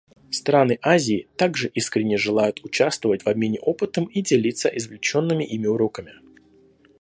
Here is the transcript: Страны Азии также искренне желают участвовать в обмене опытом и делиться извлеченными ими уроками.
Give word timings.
Страны 0.31 0.79
Азии 0.81 1.27
также 1.37 1.67
искренне 1.75 2.17
желают 2.17 2.65
участвовать 2.65 3.21
в 3.21 3.29
обмене 3.29 3.59
опытом 3.59 4.05
и 4.05 4.23
делиться 4.23 4.67
извлеченными 4.67 5.43
ими 5.43 5.67
уроками. 5.67 6.13